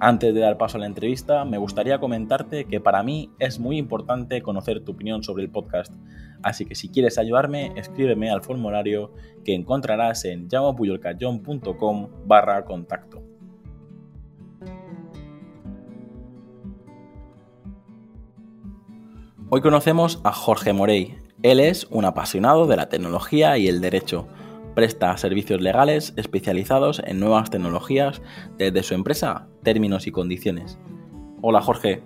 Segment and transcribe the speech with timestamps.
[0.00, 3.78] Antes de dar paso a la entrevista, me gustaría comentarte que para mí es muy
[3.78, 5.92] importante conocer tu opinión sobre el podcast,
[6.40, 9.12] así que si quieres ayudarme, escríbeme al formulario
[9.44, 13.24] que encontrarás en llamapuyolcayón.com barra contacto.
[19.50, 21.16] Hoy conocemos a Jorge Morey.
[21.42, 24.28] Él es un apasionado de la tecnología y el derecho
[24.78, 28.22] presta servicios legales especializados en nuevas tecnologías
[28.58, 30.78] desde su empresa Términos y Condiciones.
[31.42, 32.00] Hola Jorge.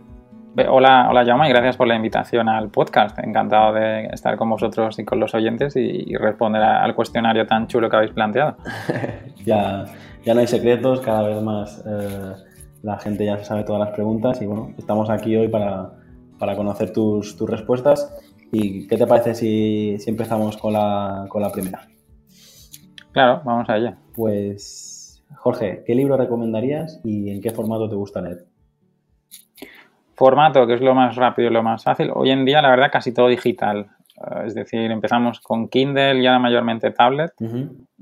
[0.70, 3.19] Hola, hola Jaume y gracias por la invitación al podcast.
[3.19, 7.91] Encantado de estar con vosotros y con los oyentes y, responder al cuestionario tan chulo
[7.91, 8.56] que habéis planteado.
[9.45, 9.84] ya,
[10.25, 12.33] ya no hay secretos, cada vez más eh,
[12.83, 15.91] la gente ya sabe todas las preguntas y bueno, estamos aquí hoy para,
[16.39, 18.19] para conocer tus, tus, respuestas.
[18.51, 21.92] ¿Y qué te parece si, si empezamos con la, con la primera?
[23.12, 23.96] Claro, vamos allá.
[24.14, 28.46] Pues, Jorge, ¿qué libro recomendarías y en qué formato te gusta leer?
[30.14, 32.10] Formato, que es lo más rápido y lo más fácil.
[32.14, 33.90] Hoy en día, la verdad, casi todo digital.
[34.16, 37.33] Eh, es decir, empezamos con Kindle y ahora mayormente tablet.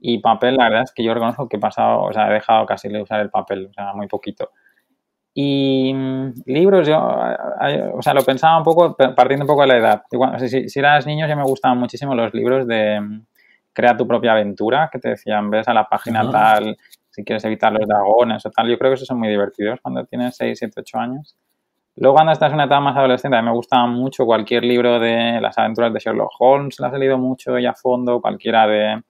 [0.01, 2.65] Y papel, la verdad es que yo reconozco que he pasado, o sea, he dejado
[2.67, 4.51] casi de usar el papel, o sea, muy poquito.
[5.35, 6.99] Y mm, libros, yo,
[7.95, 10.03] o sea, lo pensaba un poco partiendo un poco de la edad.
[10.39, 13.27] si, si, eras niño, ya me gustaban muchísimo los libros de mm,
[13.73, 16.77] crea tu propia aventura, que te decían, ves a la página tal,
[17.11, 18.69] si quieres evitar los dragones o tal.
[18.69, 21.37] Yo creo que esos son muy divertidos cuando tienes 6, 7, 8 años.
[21.97, 24.99] Luego cuando estás en una etapa más adolescente, a mí me gusta mucho cualquier libro
[24.99, 29.03] de las aventuras de Sherlock Holmes, las he leído mucho y a fondo, cualquiera de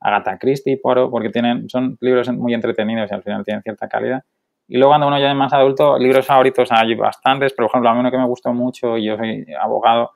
[0.00, 4.22] Agatha Christie, porque tienen, son libros muy entretenidos y al final tienen cierta calidad.
[4.68, 7.94] Y luego cuando uno ya es más adulto, libros favoritos hay bastantes, por ejemplo, a
[7.94, 10.12] mí uno que me gustó mucho, y yo soy abogado,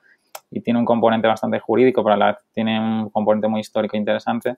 [0.51, 4.57] y tiene un componente bastante jurídico, pero la tiene un componente muy histórico interesante.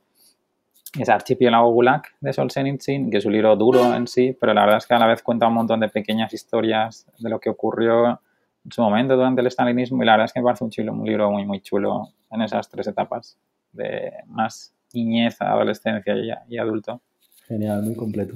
[0.98, 4.78] Es Archipiélago Gulag de Solzhenitsyn, que es un libro duro en sí, pero la verdad
[4.78, 8.20] es que a la vez cuenta un montón de pequeñas historias de lo que ocurrió
[8.64, 10.92] en su momento durante el stalinismo y la verdad es que me parece un, chulo,
[10.92, 13.36] un libro muy, muy chulo en esas tres etapas
[13.72, 17.00] de más niñez, adolescencia y, y adulto.
[17.46, 18.34] Genial, muy completo.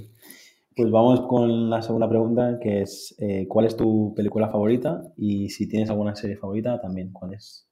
[0.79, 5.03] Pues vamos con la segunda pregunta, que es eh, ¿cuál es tu película favorita?
[5.17, 7.69] Y si tienes alguna serie favorita, también, ¿cuál es?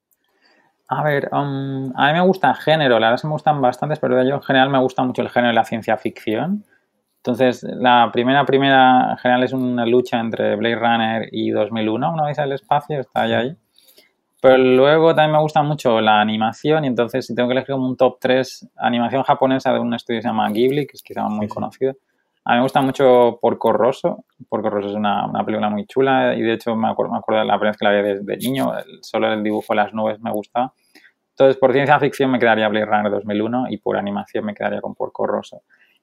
[0.89, 3.63] A ver, um, a mí me gusta el género, la verdad es que me gustan
[3.63, 6.65] bastantes, pero yo en general me gusta mucho el género de la ciencia ficción.
[7.19, 12.27] Entonces, la primera, primera, en general es una lucha entre Blade Runner y 2001, una
[12.27, 13.57] vez al espacio, está ahí, ahí.
[14.43, 17.87] Pero luego también me gusta mucho la animación y entonces si tengo que elegir como
[17.87, 21.23] un top 3, animación japonesa de un estudio que se llama Ghibli, que es quizá
[21.29, 21.95] muy conocido.
[22.49, 24.25] A mí me gusta mucho Porco Rosso.
[24.49, 27.41] Porco Rosso es una, una, película muy chula y de hecho me acuerdo, me acuerdo
[27.41, 30.21] de la primera vez que la vi desde niño, solo el dibujo de las nubes
[30.21, 30.73] me gusta.
[31.31, 34.95] Entonces, por ciencia ficción me quedaría Blade Runner 2001 y por animación me quedaría con
[34.95, 35.63] Porco Rosso.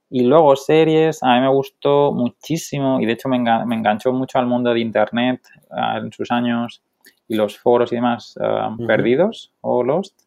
[0.09, 4.37] Y luego series, a mí me gustó muchísimo y de hecho me, me enganchó mucho
[4.37, 6.83] al mundo de Internet uh, en sus años
[7.25, 10.19] y los foros y demás uh, perdidos o Lost.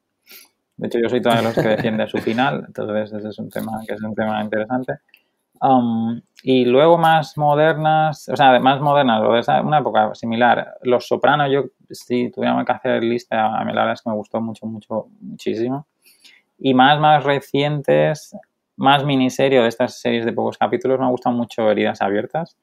[0.78, 3.80] De hecho, yo soy todos los que defiende su final, entonces ese es un tema
[3.86, 4.94] que es un tema interesante.
[5.60, 11.08] Um, y luego más modernas, o sea, más modernas, o de una época similar, Los
[11.08, 14.40] Sopranos, yo si tuviera que hacer lista, a mí la verdad es que me gustó
[14.40, 15.86] mucho, mucho, muchísimo.
[16.58, 18.36] Y más, más recientes,
[18.76, 22.56] más miniserio de estas series de pocos capítulos, me gustan mucho Heridas Abiertas,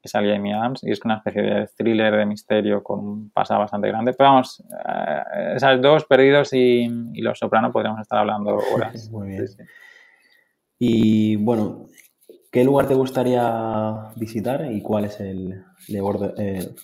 [0.00, 3.60] que salía Amy Adams, y es una especie de thriller de misterio con un pasado
[3.60, 4.14] bastante grande.
[4.14, 6.88] Pero vamos, eh, esas dos, Perdidos y,
[7.20, 9.08] Los Sopranos, podríamos estar hablando horas.
[9.12, 9.46] Muy bien.
[10.78, 11.84] Y bueno,
[12.50, 16.74] ¿Qué lugar te gustaría visitar y cuál es el, eh,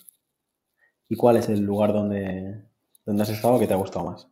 [1.09, 2.63] y cuál es el lugar donde,
[3.05, 4.29] donde has estado que te ha gustado más?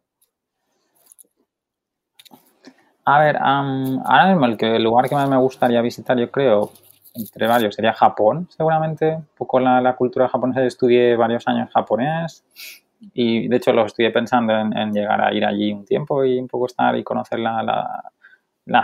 [3.04, 6.70] A ver, ahora mismo el, que, el lugar que más me gustaría visitar, yo creo,
[7.14, 9.16] entre varios, sería Japón, seguramente.
[9.16, 10.64] Un poco la, cultura japonesa.
[10.64, 12.44] Estudié varios años japonés
[13.12, 16.46] y, de hecho, lo estudié pensando en, llegar a ir allí un tiempo y un
[16.46, 18.12] poco estar y conocer la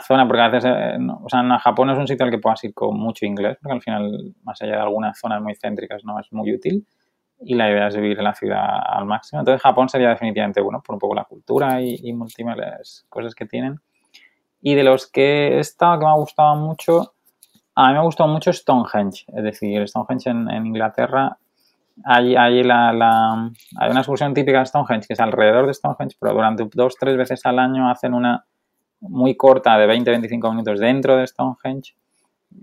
[0.00, 2.74] zona, porque a veces, eh, o sea, Japón es un sitio al que puedas ir
[2.74, 6.32] con mucho inglés, porque al final, más allá de algunas zonas muy céntricas, no es
[6.32, 6.86] muy útil.
[7.42, 9.40] Y la idea es vivir en la ciudad al máximo.
[9.40, 13.46] Entonces, Japón sería definitivamente uno, por un poco la cultura y, y múltiples cosas que
[13.46, 13.80] tienen.
[14.60, 17.14] Y de los que he estado, que me ha gustado mucho,
[17.74, 21.38] A mí me gustó mucho Stonehenge, es decir, Stonehenge en, en Inglaterra.
[22.04, 26.16] Hay, hay, la, la, hay una excursión típica de Stonehenge, que es alrededor de Stonehenge,
[26.20, 28.44] pero durante dos, tres veces al año hacen una
[29.00, 31.94] muy corta de 20-25 minutos dentro de Stonehenge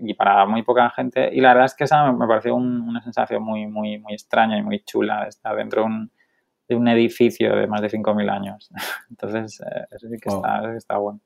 [0.00, 1.30] y para muy poca gente.
[1.32, 4.58] Y la verdad es que esa me pareció un, una sensación muy, muy, muy extraña
[4.58, 6.10] y muy chula de estar dentro de un,
[6.68, 8.70] de un edificio de más de 5.000 años.
[9.10, 10.38] Entonces, eh, eso sí que, Wow.
[10.38, 11.20] está, eso sí que está bueno.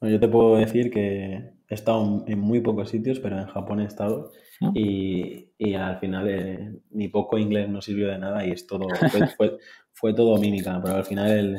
[0.00, 3.80] Bueno, yo te puedo decir que he estado en muy pocos sitios, pero en Japón
[3.80, 4.70] he estado ¿Mm?
[4.74, 8.88] y, y al final eh, mi poco inglés no sirvió de nada y es todo,
[9.10, 9.58] fue, fue,
[9.92, 11.58] fue todo mímica, pero al final el,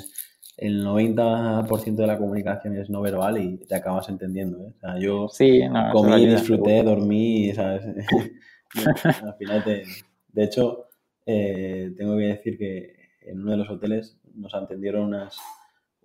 [0.57, 4.63] el 90% de la comunicación es no verbal y te acabas entendiendo.
[4.65, 4.73] ¿eh?
[4.75, 6.95] O sea, yo Sí, no, eso comí, disfruté, seguro.
[6.95, 7.83] dormí, ¿sabes?
[8.75, 8.81] Y
[9.25, 9.83] al final te-
[10.29, 10.85] De hecho,
[11.27, 15.37] eh, tengo que decir que en uno de los hoteles nos atendieron unas,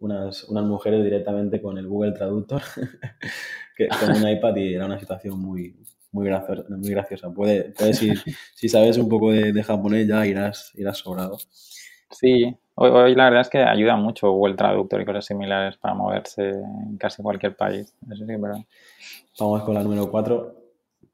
[0.00, 2.60] unas, unas mujeres directamente con el Google Traductor,
[3.76, 5.76] que, con un iPad y era una situación muy,
[6.12, 6.64] muy, graciosa.
[6.68, 7.30] Muy graciosa.
[7.32, 8.22] Puede, puedes ir-
[8.54, 11.38] si sabes un poco de, de japonés ya irás, irás sobrado.
[12.10, 15.94] Sí, hoy, hoy la verdad es que ayuda mucho Google Traductor y cosas similares para
[15.94, 17.94] moverse en casi cualquier país.
[18.10, 18.64] Eso sí, pero
[19.38, 20.54] Vamos con la número 4.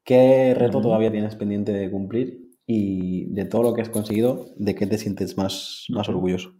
[0.03, 2.45] ¿Qué reto todavía tienes pendiente de cumplir?
[2.67, 6.53] Y de todo lo que has conseguido, ¿de qué te sientes más, más orgulloso?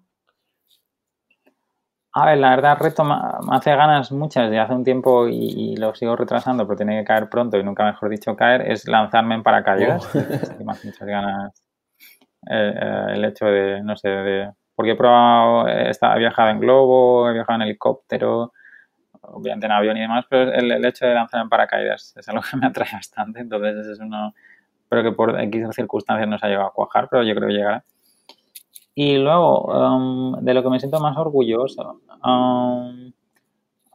[2.18, 3.16] A ver, la verdad, reto me
[3.52, 7.06] hace ganas muchas de hace un tiempo y, y lo sigo retrasando, pero tiene que
[7.06, 10.06] caer pronto y nunca mejor dicho caer, es lanzarme en paracaídas.
[10.16, 10.20] Oh.
[10.64, 11.64] Me hace muchas ganas
[12.50, 14.52] eh, eh, el hecho de, no sé, de...
[14.76, 18.52] Porque he probado, estado- he viajado en globo, he viajado en helicóptero,
[19.22, 22.58] obviamente en avión y demás, pero el, hecho de lanzar en paracaídas es algo que
[22.58, 24.34] me atrae bastante, entonces ese es uno,
[24.90, 27.54] pero que por X circunstancias no se ha llegado a cuajar, pero yo creo que
[27.54, 27.84] llegará.
[28.98, 33.12] Y luego, um, de lo que me siento más orgulloso, um,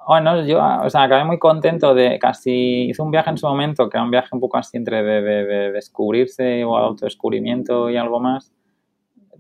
[0.07, 3.89] bueno, yo, o sea, acabé muy contento de casi, hice un viaje en su momento,
[3.89, 8.19] que era un viaje un poco así entre de, de descubrirse o autodescubrimiento y algo
[8.19, 8.53] más,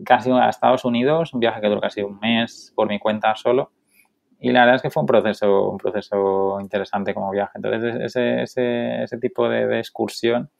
[0.04, 3.72] casi a Estados Unidos, un viaje que duró casi un mes por mi cuenta solo.
[4.40, 7.52] Y la verdad es que fue un proceso, un proceso interesante como viaje.
[7.56, 10.50] Entonces, ese, ese, ese tipo de, excursión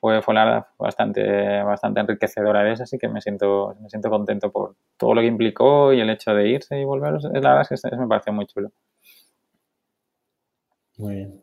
[0.00, 4.08] fue, fue la verdad bastante, bastante enriquecedora de eso, así que me siento, me siento
[4.08, 7.14] contento por todo lo que implicó y el hecho de irse y volver.
[7.34, 8.72] La verdad es que me pareció muy chulo.
[10.98, 11.42] Muy bien.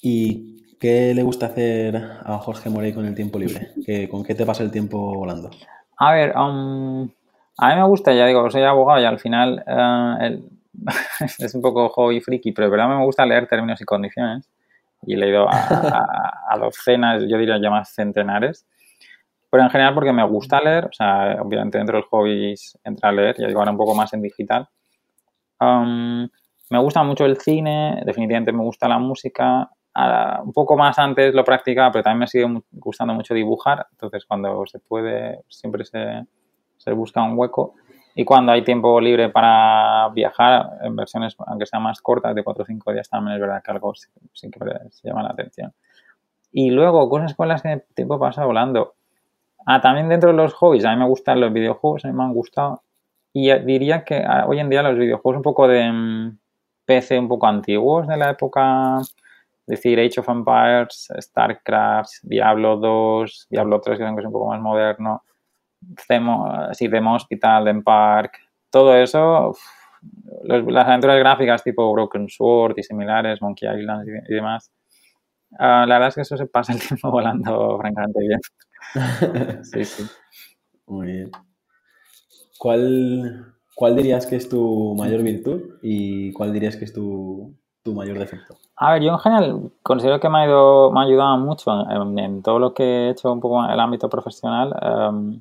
[0.00, 3.68] ¿Y qué le gusta hacer a Jorge Morey con el tiempo libre?
[3.86, 5.48] ¿Qué- ¿Con qué te pasa el tiempo volando?
[5.96, 7.08] A ver, um,
[7.58, 10.44] a mí me gusta, ya digo, soy abogado y al final eh, el-
[11.38, 14.50] es un poco hobby friki, pero de verdad me gusta leer términos y condiciones.
[15.06, 18.66] Y he leído a, a- a docenas, yo diría ya más centenares.
[19.50, 23.12] Pero en general porque me gusta leer, o sea, obviamente dentro del hobby entra a
[23.12, 24.66] leer, ya digo, ahora un poco más en digital.
[25.60, 26.28] Um,
[26.70, 29.68] me gusta mucho el cine, definitivamente me gusta la música.
[29.94, 33.86] Ah, un poco más antes lo practicaba, pero también me sigue gustando mucho dibujar.
[33.92, 36.24] Entonces, cuando se puede, siempre se,
[36.78, 37.74] se busca un hueco.
[38.14, 42.62] Y cuando hay tiempo libre para viajar, en versiones, aunque sean más cortas, de 4
[42.62, 44.50] o 5 días, también es verdad que algo que
[44.90, 45.72] se llama la atención.
[46.52, 48.94] Y luego, cosas con las que el tiempo pasa volando.
[49.66, 52.24] Ah, también dentro de los hobbies, a mí me gustan los videojuegos, a mí me
[52.24, 52.82] han gustado.
[53.32, 56.38] Y diría que ah, hoy en día los videojuegos un poco de mm,
[56.84, 58.98] PC, un poco antiguos de la época,
[59.72, 65.22] decir, Age of Empires, StarCraft, Diablo 2, Diablo 3, que es un poco más moderno,
[66.08, 68.38] Demo, sí, Demo Hospital, Dem Park,
[68.70, 69.60] todo eso, uf,
[70.44, 74.72] los- las aventuras gráficas tipo Broken Sword y similares, Monkey Island y, y demás.
[75.58, 78.40] ah, la verdad es que eso se pasa el tiempo volando francamente bien.
[79.64, 80.04] Sí, sí.
[80.86, 81.30] Muy bien.
[82.58, 87.94] ¿Cuál, cuál dirías que es tu mayor virtud y cuál dirías que es tu, tu
[87.94, 88.56] mayor defecto?
[88.76, 92.42] A ver, yo en general considero que me ha, ido, me ha ayudado mucho en,
[92.42, 94.74] todo lo que he hecho un poco en el ámbito profesional.
[94.80, 95.40] em,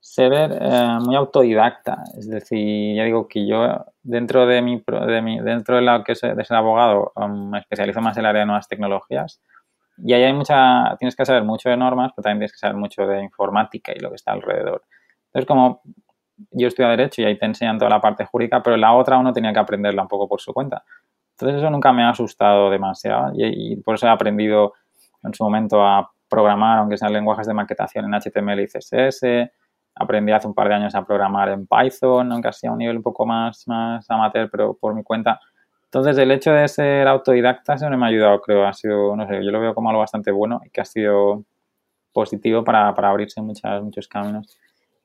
[0.00, 2.02] ser eh, muy autodidacta.
[2.18, 6.20] Es decir, ya digo que yo dentro de mi, de dentro de lo que es
[6.20, 9.40] de ser abogado em, me especializo más en el área de nuevas tecnologías.
[9.98, 12.76] Y ahí hay mucha, tienes que saber mucho de normas, pero también tienes que saber
[12.76, 14.82] mucho de informática y lo que está alrededor.
[15.26, 15.82] Entonces, como
[16.50, 19.32] yo estudio Derecho y ahí te enseñan toda la parte jurídica, pero la otra uno
[19.32, 20.82] tenía que aprenderla un poco por su cuenta.
[21.40, 24.74] Entonces eso nunca me ha asustado demasiado y, y por eso he aprendido
[25.22, 29.50] en su momento a programar, aunque sean lenguajes de maquetación en HTML y CSS.
[29.94, 32.98] Aprendí hace un par de años a programar en Python, aunque así a un nivel
[32.98, 35.40] un poco más, más amateur, pero por mi cuenta.
[35.84, 38.66] Entonces el hecho de ser autodidacta eso me ha ayudado, creo.
[38.66, 41.44] Ha sido, no sé, yo lo veo como algo bastante bueno y que ha sido
[42.12, 44.56] positivo para, para abrirse muchas, muchos caminos.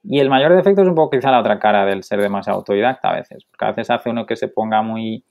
[0.03, 3.09] Y el mayor defecto es un poco quizá la otra cara del ser demasiado autodidacta
[3.09, 5.25] a veces, porque a veces hace uno que se ponga muy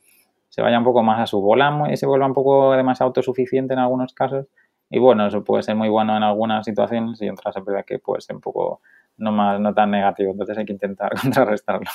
[0.54, 3.74] se vaya un poco más a su bola y se vuelva un poco demasiado autosuficiente
[3.74, 4.46] en algunos casos.
[4.88, 7.84] Y bueno, eso puede ser muy bueno en algunas situaciones y en otras es verdad
[7.84, 8.80] que puede ser un poco
[9.16, 10.30] no, más, no tan negativo.
[10.30, 11.90] Entonces hay que intentar contrarrestarlo.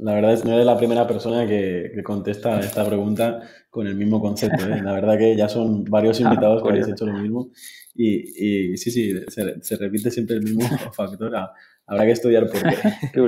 [0.00, 3.94] La verdad es que no eres la primera persona que, contesta esta pregunta con el
[3.94, 4.64] mismo concepto.
[4.64, 4.80] ¿eh?
[4.82, 7.50] La verdad que ya son varios ah, invitados que habéis hecho lo mismo.
[7.94, 10.62] Y, sí, sí, se, repite siempre el mismo
[10.94, 11.36] factor.
[11.36, 11.52] Ah,
[11.86, 12.76] habrá que estudiar por qué.
[13.12, 13.20] qué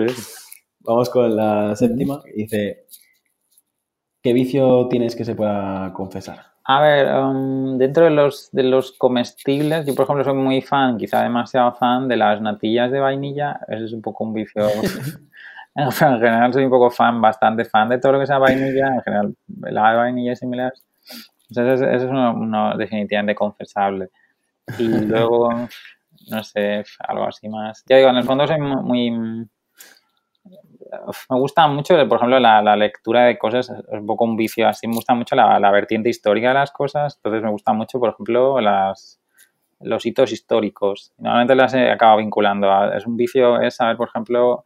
[0.80, 2.20] Vamos con la séptima.
[2.34, 2.86] Dice,
[4.22, 6.38] ¿qué vicio tienes que se pueda confesar?
[6.64, 10.98] A ver, um, dentro de los, de los comestibles, yo por ejemplo soy muy fan,
[10.98, 13.60] quizá demasiado fan de las natillas de vainilla.
[13.66, 14.62] Ese es un poco un vicio
[15.74, 19.02] en general soy un poco fan, bastante fan de todo lo que sea vainilla, en
[19.02, 20.84] general la de vainilla y similares.
[21.48, 24.10] Entonces, eso es uno, definitivamente confesable.
[24.78, 25.50] Y luego,
[26.28, 27.84] no sé, algo así más.
[27.88, 29.48] Ya digo, en el fondo soy muy...
[31.30, 34.86] me gusta mucho, por ejemplo, la, lectura de cosas, es un poco un vicio así,
[34.86, 38.10] me gusta mucho la, la vertiente histórica de las cosas, entonces me gusta mucho, por
[38.10, 39.20] ejemplo, las,
[39.80, 41.12] los hitos históricos.
[41.18, 42.92] Normalmente las he acabado vinculando.
[42.92, 44.64] es un vicio, es saber, por ejemplo,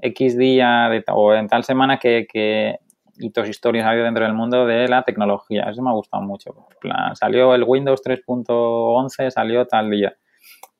[0.00, 2.78] X día de, o en tal semana que, que
[3.18, 5.64] hitos historias ha habido dentro del mundo de la tecnología.
[5.70, 6.54] Eso me ha gustado mucho.
[7.14, 10.14] salió el Windows 3.11, salió tal día.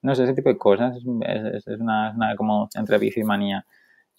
[0.02, 0.96] No sé, ese tipo de cosas.
[0.96, 3.64] Es, una, como entre y manía.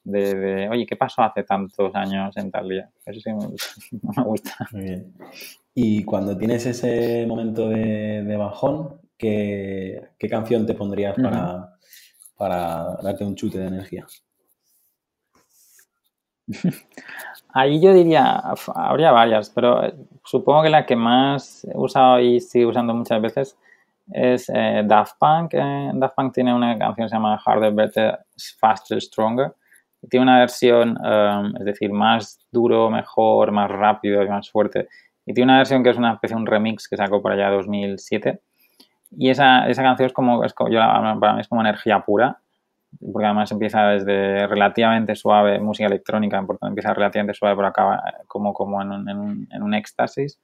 [0.04, 2.90] De, oye, ¿qué pasó hace tantos años en tal día?
[3.06, 4.68] Eso sí me, gusta.
[4.72, 5.14] Muy bien.
[5.74, 11.76] Y cuando tienes ese momento de, bajón, ¿qué, canción te pondrías para,
[12.36, 14.06] para darte un chute de energía?
[17.54, 18.42] Ahí yo diría,
[18.76, 23.22] habría varias, pero eh, supongo que la que más he usado y sigo usando muchas
[23.22, 23.58] veces
[24.12, 25.54] es eh, Daft Punk.
[25.54, 28.20] Eh, Daft Punk tiene una canción que se llama Harder, Better,
[28.60, 29.54] Faster, Stronger.
[30.10, 34.88] Tiene una versión, um, es decir, más duro, mejor, más rápido y más fuerte.
[35.26, 37.50] Y tiene una versión que es una especie de un remix que sacó por allá
[37.50, 38.40] 2007.
[39.18, 42.40] Y esa, esa canción es como, es como yo, para mí es como energía pura
[43.00, 48.82] porque además empieza desde relativamente suave, música electrónica, empieza relativamente suave, pero acaba como, como
[48.82, 50.40] en, un, en, un, en un éxtasis.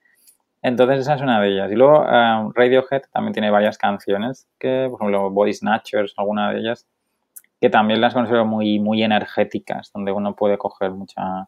[0.62, 1.72] Entonces esa es una de ellas.
[1.72, 6.60] Y luego um, Radiohead también tiene varias canciones, que por ejemplo Body Snatchers, alguna de
[6.60, 6.88] ellas,
[7.60, 11.48] que también las considero muy, muy energéticas, donde uno puede coger mucha,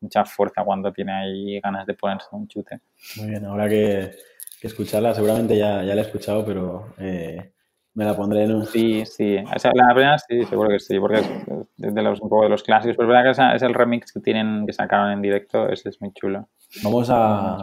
[0.00, 2.80] mucha fuerza cuando tiene ahí ganas de ponerse un chute.
[3.16, 4.12] Muy bien, ahora que,
[4.60, 7.52] que escucharla, seguramente ya, ya la he escuchado, pero eh,
[7.94, 8.66] me la pondré en un...
[8.66, 9.36] Sí, sí.
[9.38, 12.48] O sea, la primera sí, seguro que sí, porque es de los, un poco de
[12.48, 12.96] los clásicos.
[12.96, 16.00] Pero es verdad que es el remix que tienen, que sacaron en directo, ese es
[16.00, 16.48] muy chulo.
[16.82, 17.56] Vamos a,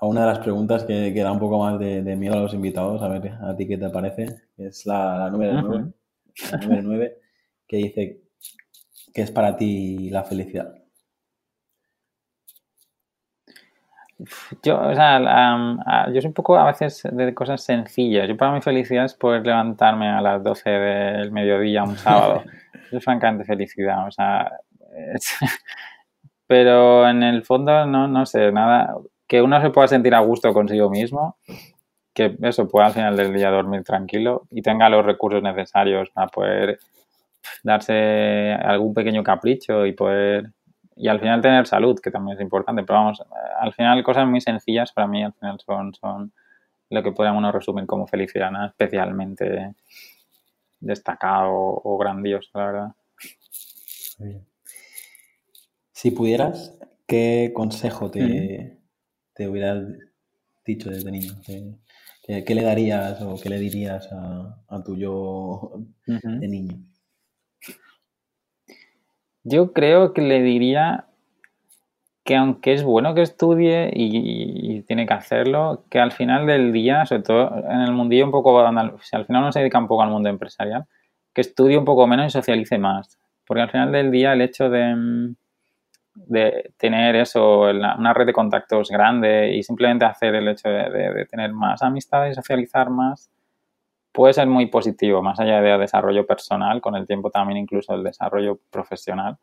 [0.00, 2.40] a una de las preguntas que, que da un poco más de, de, miedo a
[2.40, 4.26] los invitados, a ver a ti qué te parece.
[4.58, 5.95] Es la, la número 9, la
[6.60, 7.18] número 9,
[7.66, 8.20] que dice,
[9.12, 10.74] ¿qué es para ti la felicidad?
[14.62, 18.26] Yo, o sea, yo soy un poco a veces de cosas sencillas.
[18.28, 22.44] Yo para mi felicidad es poder levantarme a las 12 del mediodía un sábado.
[22.86, 24.06] Eso es francamente felicidad.
[24.06, 24.52] O sea,
[26.46, 28.94] pero en el fondo no, no sé, nada,
[29.26, 31.36] que uno se pueda sentir a gusto consigo mismo,
[32.16, 36.28] que eso pueda al final del día dormir tranquilo y tenga los recursos necesarios para
[36.28, 36.78] poder
[37.62, 40.50] darse algún pequeño capricho y poder
[40.96, 43.22] y al final tener salud, que también es importante, pero vamos,
[43.60, 46.32] al final cosas muy sencillas para mí al final son, son
[46.88, 49.74] lo que podríamos resumir como felicidad, nada especialmente
[50.80, 52.92] destacado o, grandioso, la verdad.
[55.92, 58.78] Si pudieras, ¿qué consejo te,
[59.34, 59.84] te hubieras
[60.64, 61.34] dicho desde niño?
[62.26, 66.78] ¿Qué, le darías o qué le dirías a, tu yo de niño?
[69.44, 71.06] Yo creo que le diría
[72.24, 77.06] que aunque es bueno que estudie y, tiene que hacerlo, que al final del día,
[77.06, 78.60] sobre todo en el mundillo un poco,
[79.00, 80.86] si al final no se dedica un poco al mundo empresarial,
[81.32, 83.20] que estudie un poco menos y socialice más.
[83.46, 85.36] Porque al final del día el hecho de,
[86.26, 91.52] de tener eso, una red de contactos grande y simplemente hacer el hecho de tener
[91.52, 93.30] más amistades socializar más,
[94.16, 98.02] puede ser muy positivo, más allá de desarrollo personal, con el tiempo también incluso el
[98.02, 99.36] desarrollo profesional.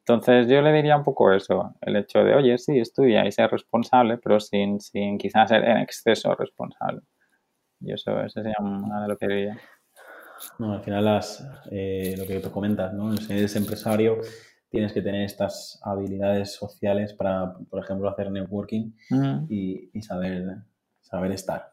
[0.00, 3.50] Entonces yo le diría un poco eso, el hecho de, oye, sí, estudia y ser
[3.50, 7.00] responsable, pero sin, sin quizás ser en exceso responsable.
[7.80, 9.58] Y eso, eso sería una de lo que diría.
[10.58, 13.16] No, al final las, eh, lo que tú comentas, ¿no?
[13.16, 14.18] Si empresario,
[14.68, 18.92] tienes que tener estas habilidades sociales para, por ejemplo, hacer networking
[19.48, 20.58] y, y, saber,
[21.00, 21.72] saber estar.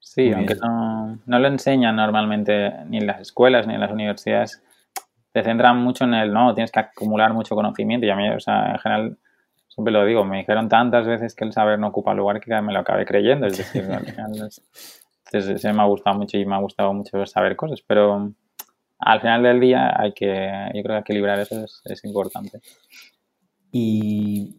[0.00, 4.62] Sí, aunque no, no, lo enseñan normalmente ni en las escuelas ni en las universidades,
[5.32, 8.06] te centran mucho en el, no, tienes que acumular mucho conocimiento.
[8.06, 9.18] Y a mí, o sea, en general,
[9.68, 12.72] siempre lo digo, me dijeron tantas veces que el saber no ocupa lugar que me
[12.72, 14.32] lo acabé creyendo, es decir, al final
[15.32, 18.32] entonces, se me ha gustado mucho y me ha gustado mucho saber cosas, pero
[19.00, 22.60] al final del día hay que, yo creo que equilibrar eso es, importante.
[23.72, 24.56] ¿Y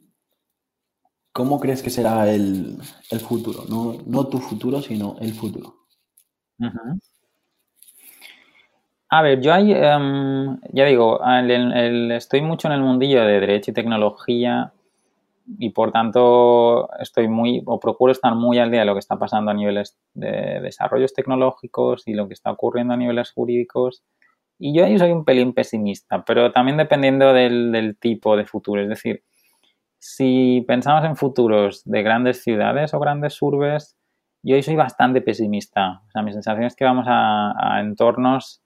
[1.31, 2.81] cómo crees que será el,
[3.19, 3.63] futuro?
[3.69, 5.75] No, tu futuro, sino el futuro.
[9.09, 11.19] A ver, yo hay, em, ya digo,
[12.13, 14.71] estoy mucho en el mundillo de derecho y tecnología
[15.59, 19.17] y por tanto estoy muy o procuro estar muy al día de lo que está
[19.17, 24.03] pasando a niveles de desarrollos tecnológicos y lo que está ocurriendo a niveles jurídicos.
[24.63, 28.79] Y yo ahí soy un pelín pesimista, pero también dependiendo del, tipo de futuro.
[28.81, 29.23] Es decir,
[29.97, 33.97] si pensamos en futuros de grandes ciudades o grandes urbes,
[34.43, 36.03] yo ahí soy bastante pesimista.
[36.07, 38.61] O sea, mi sensación es que vamos a entornos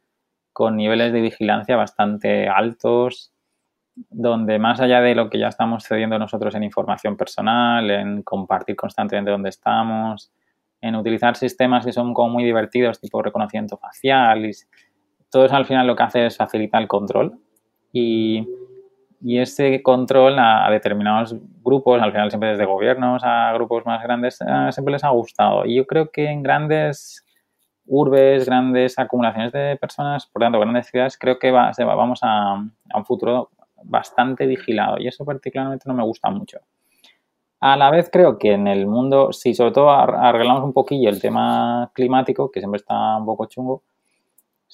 [0.51, 3.33] con niveles de vigilancia bastante altos,
[3.95, 8.75] donde más allá de lo que ya estamos cediendo nosotros en información personal, en compartir
[8.75, 10.33] constantemente dónde estamos,
[10.81, 14.51] en utilizar sistemas que son como muy divertidos, tipo reconocimiento facial, y
[15.35, 17.37] todo eso al final lo que hace es facilitar el control
[17.91, 18.47] y,
[19.21, 24.71] ese control a, determinados grupos, al final siempre desde gobiernos a grupos más grandes, eh,
[24.71, 25.65] siempre les ha gustado.
[25.65, 27.25] Y yo creo que en grandes
[27.85, 32.97] urbes, grandes acumulaciones de personas, por tanto, grandes ciudades, creo que va, vamos a, a
[32.97, 33.49] un futuro
[33.83, 36.59] bastante vigilado y eso particularmente no me gusta mucho.
[37.59, 41.19] A la vez creo que en el mundo, si sobre todo arreglamos un poquillo el
[41.19, 43.83] tema climático, que siempre está un poco chungo,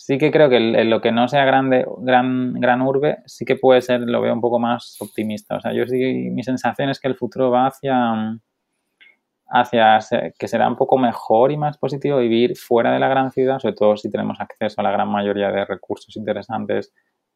[0.01, 3.81] sí que creo que lo que no sea grande, gran, gran urbe, sí que puede
[3.81, 5.57] ser, lo veo un poco más optimista.
[5.57, 8.39] O sea, yo sí, mi sensación es que el futuro va hacia,
[9.45, 13.59] hacia que será un poco mejor y más positivo vivir fuera de la gran ciudad,
[13.59, 16.91] sobre todo si tenemos acceso a la gran mayoría de recursos interesantes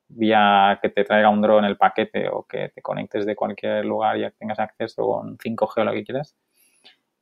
[0.07, 4.17] vía que te traiga un drone el paquete o que te conectes de cualquier lugar
[4.17, 6.35] y tengas acceso con 5G o lo que quieras.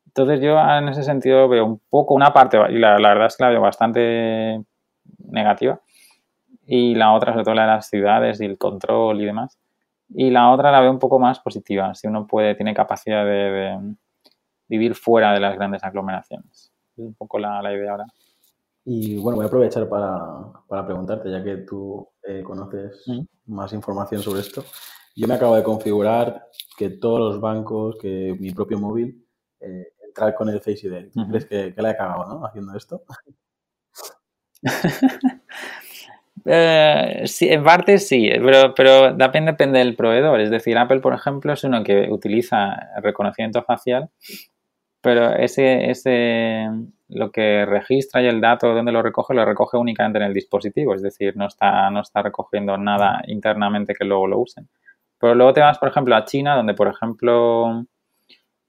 [0.05, 3.43] Entonces yo en ese sentido veo un poco una parte, y la, verdad es que
[3.43, 4.63] la veo bastante
[5.19, 5.81] negativa,
[6.65, 9.59] y la otra sobre todo la de las ciudades y el control y demás.
[10.09, 13.95] Y la otra la veo un poco más positiva, si uno puede, tiene capacidad de,
[14.67, 16.71] vivir fuera de las grandes aglomeraciones.
[16.95, 18.05] Es un poco la, la idea ahora.
[18.85, 23.05] Y bueno, voy a aprovechar para, preguntarte, ya que tú eh, conoces
[23.45, 24.63] más información sobre esto.
[25.15, 29.25] Yo me acabo de configurar que todos los bancos, que mi propio móvil,
[29.59, 31.11] eh, entrar con el Face ID.
[31.29, 32.45] ¿Crees que, que la he cagado, no?
[32.45, 33.03] Haciendo esto.
[36.45, 40.41] Eh, en parte sí, pero, pero depende, depende del proveedor.
[40.41, 44.09] Es decir, Apple, por ejemplo, es uno que utiliza reconocimiento facial,
[45.01, 46.67] pero ese, ese,
[47.09, 50.33] lo que registra y el dato de donde lo recoge, lo recoge únicamente en el
[50.33, 54.69] dispositivo, es decir, no está, no está recogiendo nada internamente que luego lo usen.
[55.19, 57.85] Pero luego te vas, por ejemplo, a China, donde, por ejemplo,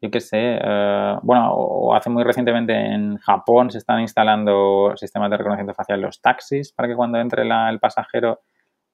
[0.05, 5.31] yo qué sé, eh, bueno, o hace muy recientemente en Japón se están instalando sistemas
[5.31, 8.43] de reconocimiento facial los taxis para que cuando entre el pasajero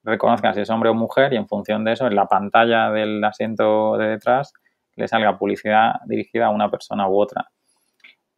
[0.03, 3.23] reconozca si es hombre o mujer y en función de eso, en la pantalla del
[3.23, 4.53] asiento de detrás
[4.95, 7.49] le salga publicidad dirigida a una persona u otra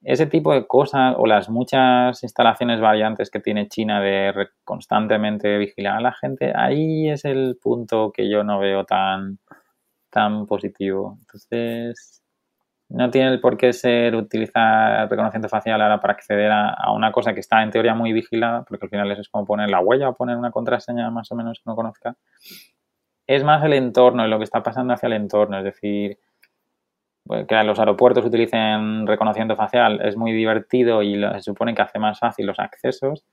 [0.03, 5.97] ese tipo de cosas o las muchas instalaciones variantes que tiene China de constantemente vigilar
[5.97, 9.39] a la gente, ahí es el punto que yo no veo tan,
[10.09, 11.17] tan positivo.
[11.21, 12.22] Entonces,
[12.93, 17.39] no tiene por qué ser utilizar reconocimiento facial ahora para acceder a, una cosa que
[17.39, 20.15] está en teoría muy vigilada, porque al final eso es como poner la huella o
[20.15, 22.15] poner una contraseña más o menos que no conozca.
[23.25, 26.19] Es más el entorno y lo que está pasando hacia el entorno, es decir,
[27.25, 31.97] pues, que los aeropuertos utilicen reconocimiento facial es muy divertido y se supone que hace
[31.97, 33.25] más fácil los accesos,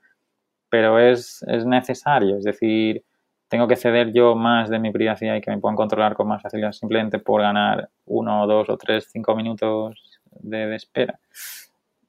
[0.69, 2.37] pero es, necesario.
[2.37, 3.03] Es decir,
[3.51, 6.41] tengo que ceder yo más de mi privacidad y que me puedan controlar con más
[6.41, 11.19] facilidad simplemente por ganar uno, dos o tres, cinco minutos de, espera.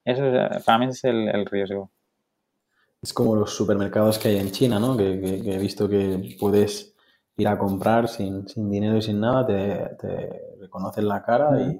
[0.05, 0.23] Eso
[0.65, 1.91] para mí es el, riesgo.
[3.01, 4.95] Es como los supermercados que hay en China, ¿no?
[4.95, 6.95] que he visto que puedes
[7.35, 11.77] ir a comprar sin, dinero y sin nada, te, te reconocen la cara y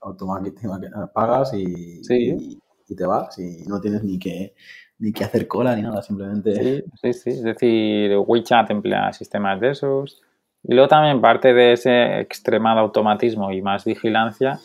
[0.00, 4.54] automáticamente pagas y, y, te vas y no tienes ni que,
[5.02, 6.54] ni que hacer cola ni nada, simplemente...
[6.54, 10.22] Sí, sí, sí, es decir, WeChat emplea sistemas de esos
[10.62, 14.60] y luego también parte de ese extremado automatismo y más vigilancia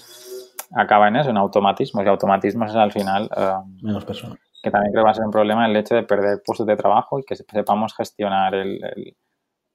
[0.75, 2.03] acaba en eso, en automatismo.
[2.03, 3.29] Y automatismo es al final...
[3.35, 4.37] Um, Menos personas.
[4.61, 6.75] Que también creo que va a ser un problema el hecho de perder puestos de
[6.75, 9.15] trabajo y que sepamos gestionar el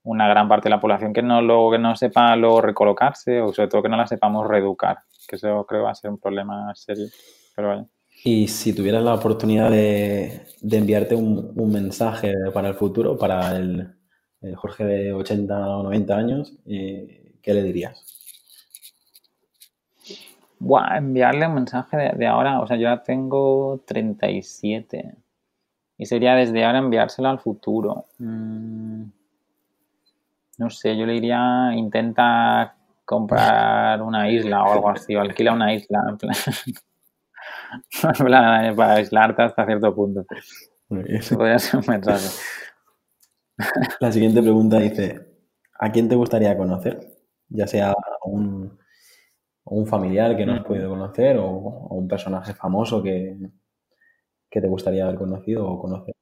[0.04, 3.52] una gran parte de la población que no lo que no sepa luego recolocarse o
[3.52, 4.98] sobre todo que no la sepamos reeducar,
[5.28, 7.06] que eso creo va a ser un problema serio.
[7.54, 7.86] Pero
[8.24, 13.94] Y si tuvieras la oportunidad de, enviarte un, mensaje para el futuro, para el,
[14.42, 18.12] eh, Jorge de 80 o 90 años, ¿qué le dirías?
[20.60, 25.16] Buah, enviarle un mensaje de, ahora, o sea, yo ya tengo 37
[25.98, 28.06] y sería desde ahora enviárselo al futuro.
[28.18, 29.02] Mm,
[30.58, 35.74] no sé, yo le diría, intenta comprar una isla o algo así, o alquila una
[35.74, 36.36] isla, en plan,
[38.76, 40.24] para aislarte hasta cierto punto.
[40.88, 42.28] Podría ser un mensaje.
[44.00, 45.26] La siguiente pregunta dice,
[45.78, 47.00] ¿a quién te gustaría conocer?
[47.48, 48.78] Ya sea un,
[49.64, 53.36] un familiar que no has podido conocer o, un personaje famoso que,
[54.50, 56.14] que, te gustaría haber conocido o conocer.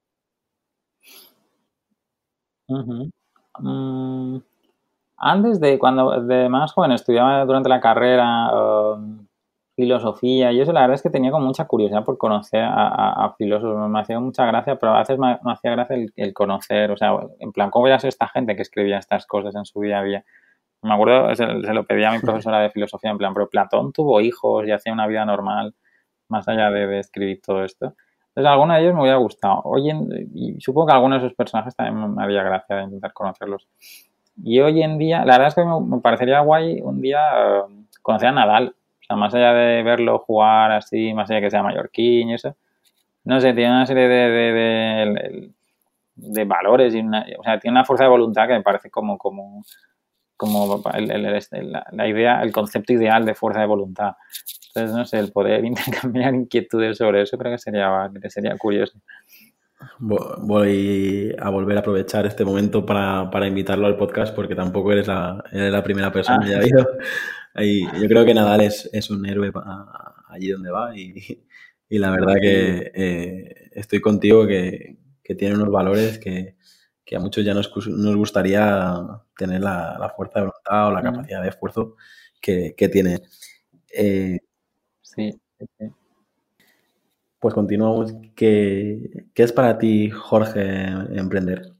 [2.68, 4.38] Mm,
[5.16, 9.26] antes de cuando de más joven estudiaba durante la carrera um,
[9.80, 13.88] filosofía y eso la verdad es que tenía como mucha curiosidad por conocer a, filósofos,
[13.88, 17.52] me hacía mucha gracia, pero a veces me, hacía gracia el, conocer, o sea, en
[17.52, 20.24] plan, ¿cómo a ser esta gente que escribía estas cosas en su día a día?
[20.82, 24.20] Me acuerdo, se, lo pedía a mi profesora de filosofía, en plan, pero Platón tuvo
[24.20, 25.74] hijos y hacía una vida normal,
[26.28, 27.94] más allá de, escribir todo esto.
[28.28, 29.62] Entonces, alguno de ellos me hubiera gustado.
[29.64, 29.90] Hoy
[30.34, 33.66] y supongo que algunos de esos personajes también me haría gracia de intentar conocerlos.
[34.42, 37.62] Y hoy en día, la verdad es que me, parecería guay un día eh,
[38.02, 38.74] conocer a Nadal.
[39.16, 42.56] Más allá de verlo jugar así, más allá de que sea mallorquín y eso.
[43.24, 45.52] No sé, tiene una serie de, de,
[46.16, 49.18] de, valores y una, o sea, tiene una fuerza de voluntad que me parece como,
[49.18, 49.62] como
[50.40, 50.82] como
[51.34, 54.12] este, la, idea, el concepto ideal de fuerza de voluntad.
[54.68, 58.98] Entonces, no sé, el poder intercambiar inquietudes sobre eso creo que sería, sería curioso.
[59.98, 65.42] Voy a volver a aprovechar este momento para, invitarlo al podcast porque tampoco eres la,
[65.52, 66.86] la primera persona que ha habido.
[68.00, 69.52] yo creo que Nadal es, es un héroe
[70.28, 71.44] allí donde va y,
[71.98, 76.56] la verdad que eh, estoy contigo que, que tiene unos valores que,
[77.10, 78.94] que a muchos ya nos, nos gustaría
[79.36, 81.96] tener la, fuerza de voluntad o la capacidad de esfuerzo
[82.40, 83.18] que, tiene.
[83.92, 84.38] Eh,
[85.02, 85.40] sí,
[87.40, 88.14] Pues continuamos.
[88.36, 91.72] ¿Qué, es para ti, Jorge, emprender?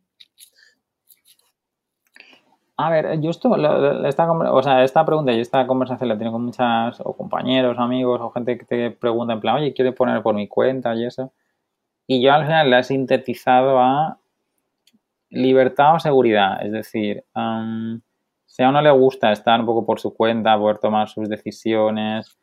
[2.79, 3.55] A ver, yo esto,
[4.07, 8.23] esta, o sea, esta pregunta y esta conversación la tengo con muchas, o compañeros, amigos,
[8.23, 11.31] o gente que te pregunta en plan, oye, quiero poner por mi cuenta y eso.
[12.07, 14.18] Y yo al final la he sintetizado a
[15.29, 16.64] libertad o seguridad.
[16.64, 17.23] Es decir,
[18.46, 22.39] si a uno le gusta estar un poco por su cuenta, poder tomar sus decisiones,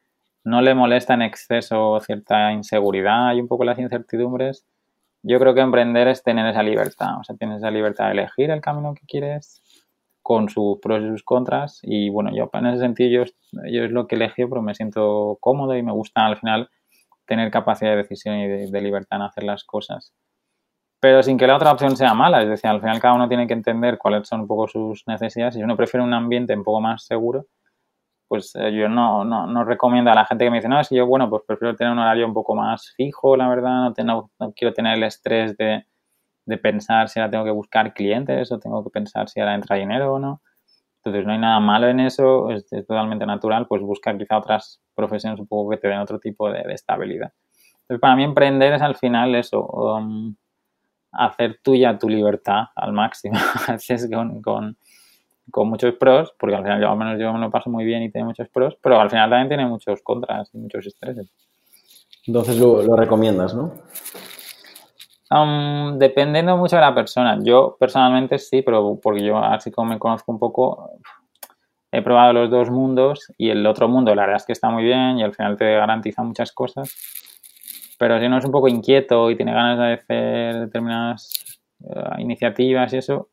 [0.47, 4.65] no le molesta en exceso cierta inseguridad y un poco las incertidumbres,
[5.21, 7.19] yo creo que emprender es tener esa libertad.
[7.19, 9.61] O sea, tienes esa libertad de elegir el camino que quieres
[10.21, 11.79] con sus pros y sus contras.
[11.83, 15.75] Y bueno, yo en ese sentido, yo, es lo que elegí, pero me siento cómodo
[15.75, 16.69] y me gusta al final
[17.25, 20.13] tener capacidad de decisión y de libertad en hacer las cosas
[20.99, 22.41] pero sin que la otra opción sea mala.
[22.41, 25.53] Es decir, al final cada uno tiene que entender cuáles son un poco sus necesidades.
[25.55, 27.45] Si uno prefiere un ambiente un poco más seguro,
[28.27, 31.05] pues eh, yo no, no, recomiendo a la gente que me dice, no, que yo,
[31.07, 34.73] bueno, pues prefiero tener un horario un poco más fijo, la verdad, no, no, quiero
[34.73, 35.85] tener el estrés de,
[36.45, 39.77] de, pensar si ahora tengo que buscar clientes o tengo que pensar si ahora entra
[39.77, 40.41] dinero o no.
[40.97, 45.39] Entonces no hay nada malo en eso, es, totalmente natural, pues buscar quizá otras profesiones
[45.39, 47.31] un poco que te den otro tipo de, estabilidad.
[47.81, 49.65] Entonces para mí emprender es al final eso.
[49.65, 50.35] Um,
[51.13, 53.37] hacer tuya tu libertad al máximo.
[53.67, 54.77] Haces con, con,
[55.51, 58.03] con, muchos pros, porque al final yo al menos yo me lo paso muy bien
[58.03, 61.31] y tiene muchos pros, pero al final también tiene muchos contras y muchos estreses.
[62.25, 63.73] Entonces lo, recomiendas, ¿no?
[65.29, 67.37] Um, dependiendo mucho de la persona.
[67.41, 70.91] Yo personalmente sí, pero porque yo así como me conozco un poco,
[71.91, 74.83] he probado los dos mundos y el otro mundo la verdad es que está muy
[74.83, 76.93] bien y al final te garantiza muchas cosas
[77.97, 82.93] pero si uno es un poco inquieto y tiene ganas de hacer determinadas eh, iniciativas
[82.93, 83.29] y eso,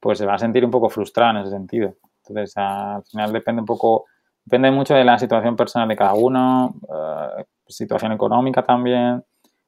[0.00, 1.94] pues se va a sentir un poco frustrado en ese sentido.
[2.26, 4.04] Entonces, al final depende un poco,
[4.44, 9.24] depende mucho de la situación personal de cada uno, uh, situación económica también,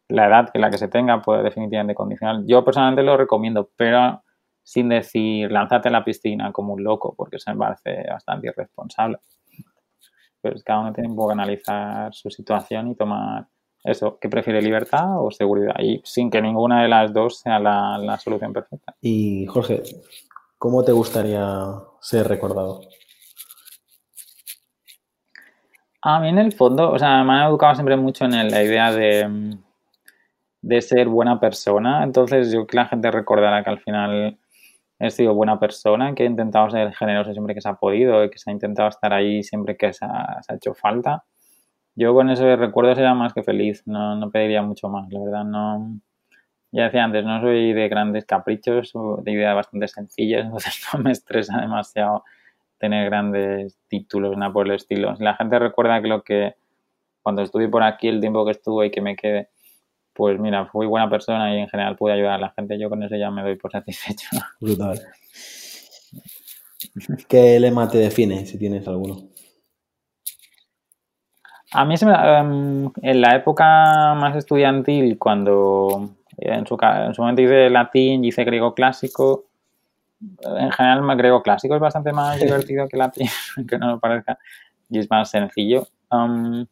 [0.09, 2.43] la edad en la que se tenga puede definitivamente condicionar.
[2.47, 4.23] Yo personalmente lo recomiendo, pero
[4.62, 9.19] sin decir lánzate a la piscina como un loco, porque eso me parece bastante irresponsable.
[10.40, 13.47] Pues cada uno tiene un poco que analizar su situación y tomar
[13.83, 15.75] eso, ¿qué prefiere libertad o seguridad?
[15.79, 18.95] Y sin que ninguna de las dos sea la, solución perfecta.
[19.01, 19.83] Y Jorge,
[20.59, 21.49] ¿cómo te gustaría
[22.01, 22.83] ser recordado?
[26.03, 28.93] A mí en el fondo, o sea, me han educado siempre mucho en la idea
[28.93, 29.57] de,
[30.62, 32.05] de ser buena persona.
[32.05, 34.38] Entonces yo que la gente recordará que al final
[34.99, 38.31] he sido buena persona, que he intentado ser generoso siempre que se ha podido y
[38.31, 41.25] que se ha intentado estar ahí siempre que se ha hecho falta
[41.94, 45.44] yo con ese recuerdo sería más que feliz, no, no pediría mucho más, la verdad,
[45.44, 46.00] no,
[46.72, 51.00] ya decía antes, no soy de grandes caprichos o de ideas bastante sencillas, entonces no
[51.00, 52.24] me estresa demasiado
[52.79, 55.14] tener grandes títulos, nada por el estilo.
[55.16, 56.55] Si la gente recuerda que lo que
[57.22, 59.50] cuando estuve por aquí, el tiempo que estuve y que me quede,
[60.14, 63.03] pues mira, fui buena persona y en general pude ayudar a la gente, yo con
[63.03, 64.29] eso ya me doy por satisfecho.
[64.61, 65.00] Brutal.
[67.29, 69.30] ¿Qué lema te define, si tienes alguno?
[71.72, 77.22] A mí se me, em, en la época más estudiantil, cuando en su, en su
[77.22, 79.44] momento hice latín y hice griego clásico,
[80.42, 84.38] en general el griego clásico es bastante más divertido que latín, aunque no lo parezca,
[84.88, 85.87] y es más sencillo.
[86.11, 86.66] Um,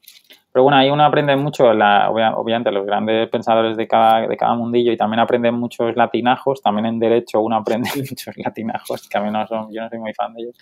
[0.50, 4.54] pero bueno, ahí uno aprende mucho, la, obviamente, los grandes pensadores de cada, de cada
[4.54, 6.61] mundillo y también aprende muchos latinajos.
[6.62, 9.98] También en Derecho uno aprende muchos latinajos, que a mí no son, yo no soy
[9.98, 10.56] muy fan de ellos.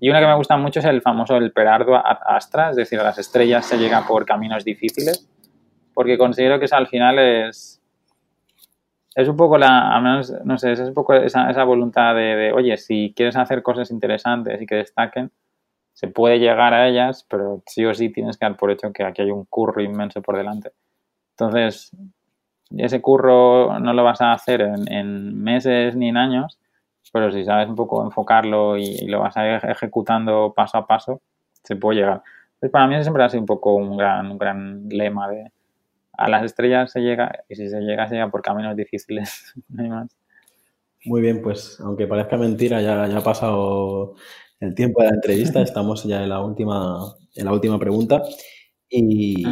[0.00, 3.04] Y uno que me gusta mucho es el famoso el Perardo Astra, es decir, a
[3.04, 5.28] las estrellas se llega por caminos difíciles,
[5.94, 7.82] porque considero que eso al final es,
[9.14, 12.52] es un poco la, menos, no sé, es un poco esa, esa voluntad de, de,
[12.52, 15.30] oye, si quieres hacer cosas interesantes y que destaquen,
[15.92, 19.04] se puede llegar a ellas, pero sí o sí tienes que dar por hecho que
[19.04, 20.72] aquí hay un curro inmenso por delante.
[21.32, 21.90] Entonces,
[22.76, 26.59] ese curro no lo vas a hacer en, meses ni en años,
[27.12, 31.20] pero si sabes un poco enfocarlo y, lo vas a ir ejecutando paso a paso,
[31.62, 32.22] se puede llegar.
[32.54, 35.50] Entonces, para mí siempre ha sido un poco un gran, un gran lema de
[36.12, 39.54] a las estrellas se llega y si se llega, se llega por caminos difíciles.
[39.68, 40.16] no hay más.
[41.06, 44.14] Muy bien, pues aunque parezca mentira, ya, ya ha pasado
[44.60, 45.62] el tiempo de la entrevista.
[45.62, 48.22] Estamos ya en la última, en la última pregunta.
[48.90, 49.46] Y,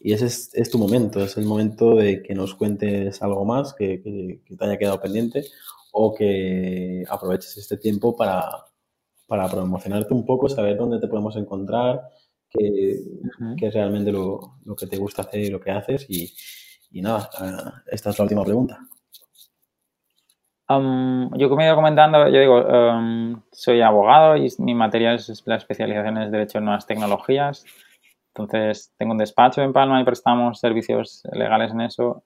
[0.00, 3.98] y ese es, tu momento, es el momento de que nos cuentes algo más que,
[3.98, 5.44] te haya quedado pendiente
[5.92, 8.48] o que aproveches este tiempo para,
[9.26, 12.02] para promocionarte un poco, saber dónde te podemos encontrar,
[12.48, 13.00] qué,
[13.60, 16.06] es realmente lo, lo, que te gusta hacer y lo que haces.
[16.08, 16.32] Y,
[16.90, 18.78] y nada, eh, esta es la última pregunta
[20.68, 22.64] yo como he ido comentando, yo digo,
[23.52, 27.64] soy abogado y mi materia es la especialización en Derecho en Nuevas Tecnologías.
[28.34, 32.24] Entonces, tengo un despacho en Palma y prestamos servicios legales en eso.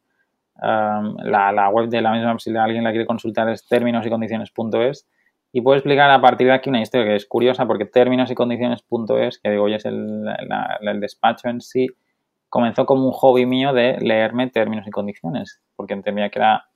[0.60, 5.08] La, web de la misma, si alguien la quiere consultar, es términos y condiciones.es.
[5.52, 8.34] Y puedo explicar a partir de aquí una historia que es curiosa porque términos y
[8.34, 10.24] condiciones.es, que digo, hoy es el,
[10.80, 11.88] el despacho en sí,
[12.48, 16.70] comenzó como un hobby mío de leerme términos y condiciones, porque entendía que era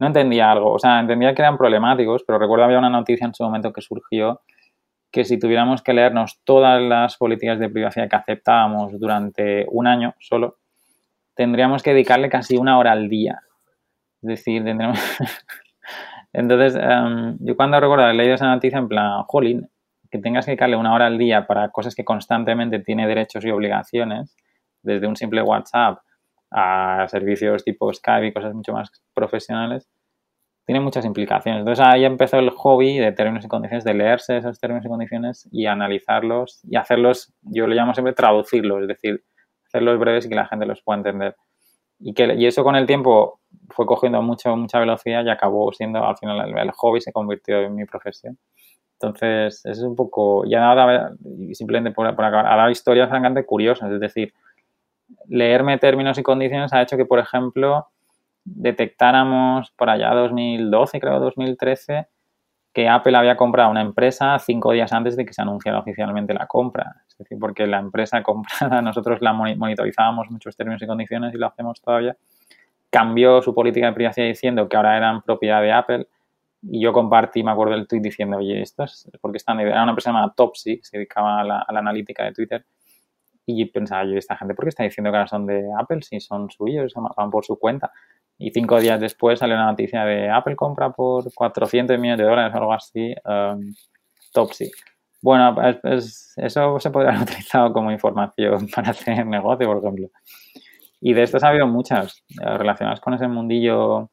[0.00, 0.72] no entendía algo.
[0.72, 3.82] O sea, entendía que eran problemáticos, pero recuerdo había una noticia en su momento que
[3.82, 4.40] surgió
[5.12, 10.14] que si tuviéramos que leernos todas las políticas de privacidad que aceptábamos durante un año
[10.18, 10.56] solo,
[11.40, 13.40] tendríamos que dedicarle casi una hora al día.
[14.20, 14.98] Es decir, tendríamos...
[16.34, 19.66] Entonces, em, yo cuando recuerdo haber leído esa noticia, en plan, jolín,
[20.10, 23.50] que tengas que dedicarle una hora al día para cosas que constantemente tiene derechos y
[23.50, 24.36] obligaciones,
[24.82, 26.00] desde un simple WhatsApp
[26.50, 29.88] a servicios tipo Skype y cosas mucho más profesionales,
[30.66, 31.60] tiene muchas implicaciones.
[31.60, 35.48] Entonces ahí empezó el hobby de términos y condiciones, de leerse esos términos y condiciones
[35.50, 39.24] y analizarlos y hacerlos, yo lo llamo siempre traducirlos, es decir,
[39.70, 41.36] hacerlos breves y que la gente los pueda entender.
[41.98, 46.04] Y, que, y eso con el tiempo fue cogiendo mucho, mucha velocidad y acabó siendo,
[46.04, 48.38] al final, el, hobby se convirtió en mi profesión.
[48.94, 51.12] Entonces, eso es un poco, ya nada,
[51.52, 54.32] simplemente por, por acabar, dado historias francamente curiosas, es decir,
[55.28, 57.86] leerme términos y condiciones ha hecho que, por ejemplo,
[58.44, 62.08] detectáramos por allá 2012, creo, 2013,
[62.88, 67.02] Apple había comprado una empresa cinco días antes de que se anunciara oficialmente la compra.
[67.08, 71.46] Es decir, porque la empresa comprada, nosotros la monitorizábamos muchos términos y condiciones y lo
[71.46, 72.16] hacemos todavía,
[72.90, 76.08] cambió su política de privacidad diciendo que ahora eran propiedad de Apple.
[76.62, 79.92] Y yo compartí, me acuerdo del tweet diciendo, oye, esto es porque están, era una
[79.92, 82.64] empresa llamada Topsy, que se dedicaba a la, a la analítica de Twitter,
[83.58, 86.20] y pensaba yo, ¿esta gente por qué está diciendo que ahora son de Apple si
[86.20, 87.90] son suyos, van por su cuenta?
[88.38, 92.54] Y cinco días después sale una noticia de Apple compra por 400 millones de dólares
[92.54, 93.74] o algo así, um,
[94.32, 94.70] Topsy.
[95.22, 95.54] Bueno,
[95.92, 100.08] eso se podría haber utilizado como información para hacer negocio, por ejemplo.
[101.00, 104.10] Y de estos ha habido muchas eh, relacionadas con ese mundillo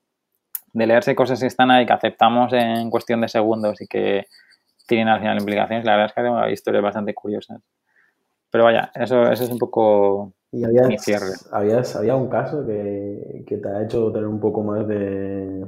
[0.73, 4.26] de leerse cosas que están ahí, que aceptamos en cuestión de segundos y que
[4.88, 5.86] tienen al final implicaciones.
[5.86, 7.62] La verdad es que hay historias bastante curiosas.
[8.51, 11.33] Pero vaya, eso, eso es un poco ¿Y mi cierre.
[11.51, 15.65] Habías, ¿Había un caso que, te ha hecho tener un poco más de,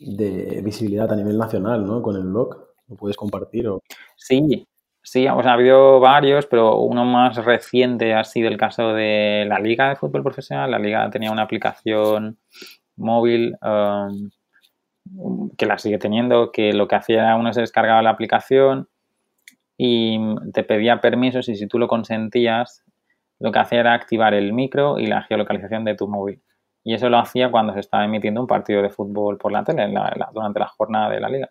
[0.00, 2.02] de visibilidad a nivel nacional, ¿no?
[2.02, 2.68] Con el blog.
[2.88, 3.68] ¿Lo puedes compartir?
[3.68, 3.80] O...
[4.16, 4.66] Sí,
[5.02, 9.46] sí, o sea, ha habido varios, pero uno más reciente ha sido el caso de
[9.48, 10.70] la Liga de Fútbol Profesional.
[10.70, 12.38] La Liga tenía una aplicación
[12.96, 18.10] móvil um, que la sigue teniendo, que lo que hacía era uno se descargaba la
[18.10, 18.89] aplicación
[19.82, 20.18] y
[20.52, 22.84] te pedía permisos y si tú lo consentías,
[23.38, 26.42] lo que hacía era activar el micro y la geolocalización de tu móvil.
[26.84, 29.90] Y eso lo hacía cuando se estaba emitiendo un partido de fútbol por la tele
[30.34, 31.48] durante la jornada de la liga.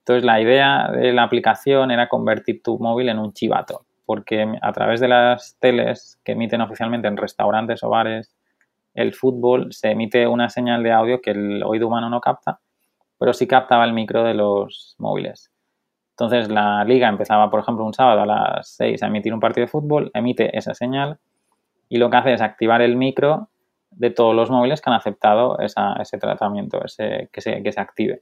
[0.00, 4.72] Entonces la idea de la aplicación era convertir tu móvil en un chivato, porque a
[4.72, 8.34] través de las teles que emiten oficialmente en restaurantes o bares
[8.94, 12.58] el fútbol se emite una señal de audio que el oído humano no capta,
[13.20, 15.51] pero sí captaba el micro de los móviles.
[16.12, 19.64] Entonces la liga empezaba, por ejemplo, un sábado a las 6 a emitir un partido
[19.64, 21.18] de fútbol, emite esa señal
[21.88, 23.48] y lo que hace es activar el micro
[23.90, 28.20] de todos los móviles que han aceptado ese tratamiento, ese, que, se, que se active.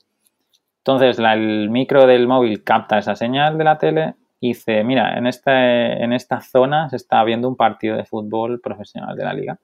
[0.78, 5.26] Entonces el micro del móvil capta esa señal de la tele y dice, mira, en,
[5.26, 9.58] este, en esta zona se está viendo un partido de fútbol profesional de la liga.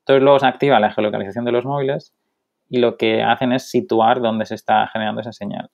[0.00, 2.14] Entonces luego se activa la geolocalización de los móviles
[2.68, 5.70] y lo que hacen es situar dónde se está generando esa señal.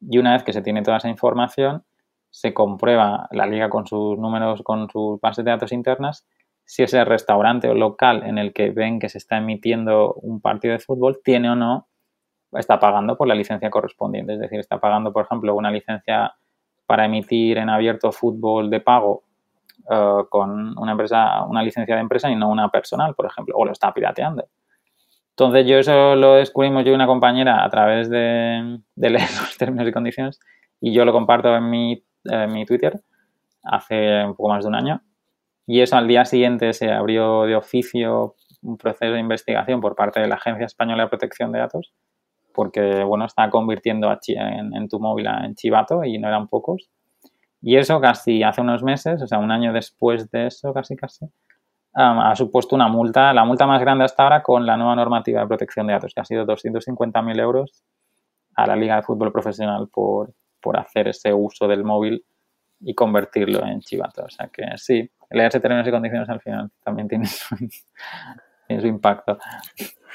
[0.00, 1.84] Y una vez que se tiene toda esa información,
[2.30, 6.26] se comprueba la liga con sus números, con sus bases de datos internas,
[6.64, 10.72] si ese restaurante o local en el que ven que se está emitiendo un partido
[10.72, 11.88] de fútbol tiene o no,
[12.52, 14.34] está pagando por la licencia correspondiente.
[14.34, 16.34] Es decir, está pagando, por ejemplo, una licencia
[16.86, 19.24] para emitir en abierto fútbol de pago
[19.90, 23.64] eh, con una empresa, una licencia de empresa y no una personal, por ejemplo, o
[23.64, 24.44] lo está pirateando.
[25.38, 29.86] Entonces yo eso lo descubrimos yo y una compañera a través de, leer los términos
[29.86, 30.40] y condiciones
[30.80, 32.04] y yo lo comparto en mi,
[32.48, 33.00] mi Twitter
[33.62, 35.00] hace un poco más de un año
[35.64, 40.18] y eso al día siguiente se abrió de oficio un proceso de investigación por parte
[40.18, 41.94] de la Agencia Española de Protección de Datos
[42.52, 46.90] porque, bueno, está convirtiendo a en, en, tu móvil en chivato y no eran pocos.
[47.62, 51.26] Y eso casi hace unos meses, o sea, un año después de eso, casi casi,
[52.00, 55.48] ha supuesto una multa, la multa más grande hasta ahora con la nueva normativa de
[55.48, 57.82] protección de datos, que ha sido 250.000 euros
[58.54, 62.24] a la Liga de Fútbol Profesional por, por hacer ese uso del móvil
[62.80, 64.24] y convertirlo en chivato.
[64.24, 67.56] O sea que sí, leerse términos y condiciones al final también tiene su,
[68.66, 69.36] tiene su impacto.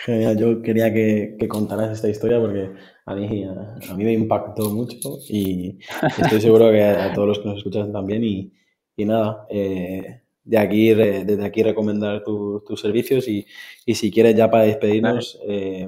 [0.06, 2.72] Genial, yo quería que, que, contaras esta historia porque
[3.06, 5.80] a mí, a, mí me impactó mucho y
[6.18, 8.24] estoy seguro que a, todos los que nos escuchan también.
[8.24, 8.54] Y,
[8.96, 13.46] y nada, eh, de aquí, desde aquí recomendar tus servicios y,
[13.86, 15.88] y, si quieres ya para despedirnos, eh,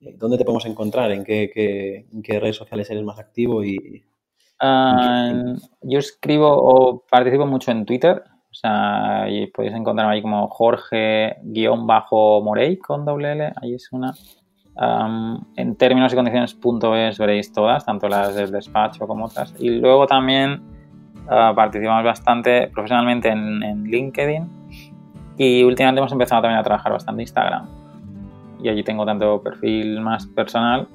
[0.00, 1.12] ¿dónde te podemos encontrar?
[1.12, 3.62] ¿En qué, qué, en qué, redes sociales eres más activo?
[3.62, 4.04] Y,
[4.62, 8.22] uh, yo escribo o participo mucho en Twitter.
[8.50, 14.12] O sea, y podéis encontrarme ahí como Jorge-Morey con doble L, ahí es una.
[15.56, 19.54] en términos y condiciones.es veréis todas, tanto las del despacho como otras.
[19.60, 20.79] Y luego también
[21.30, 24.48] uh, participamos bastante profesionalmente en, en, LinkedIn
[25.38, 27.66] y últimamente hemos empezado también a trabajar bastante Instagram.
[28.62, 30.86] Y allí tengo tanto perfil más personal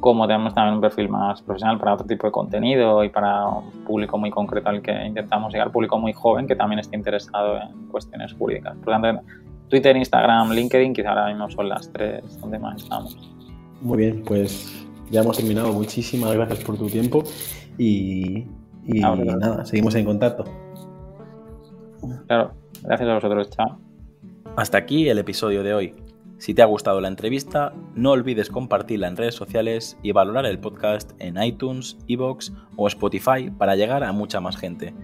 [0.00, 3.70] como tenemos también un perfil más profesional para otro tipo de contenido y para un
[3.84, 7.86] público muy concreto al que intentamos llegar, público muy joven que también esté interesado en
[7.88, 8.76] cuestiones jurídicas.
[8.78, 9.22] Por lo tanto,
[9.68, 13.16] Twitter, Instagram, LinkedIn, quizá ahora mismo son las tres donde más estamos.
[13.82, 15.72] Muy bien, pues ya hemos terminado.
[15.72, 17.22] Muchísimas gracias por tu tiempo
[17.78, 18.46] y,
[18.86, 20.44] y nada, seguimos en contacto.
[22.26, 23.78] Claro, gracias a vosotros, chao.
[24.56, 25.94] Hasta aquí el episodio de hoy.
[26.38, 30.58] Si te ha gustado la entrevista, no olvides compartirla en redes sociales y valorar el
[30.58, 34.94] podcast en iTunes, Evox o Spotify para llegar a mucha más gente.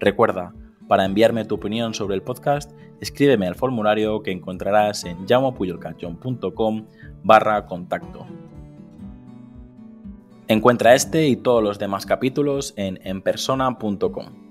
[0.00, 0.54] Recuerda,
[0.88, 6.86] para enviarme tu opinión sobre el podcast, escríbeme al formulario que encontrarás en llamopuyolcanchon.com
[7.22, 8.24] barra contacto.
[10.48, 14.45] Encuentra este y todos los demás capítulos en enpersona.com.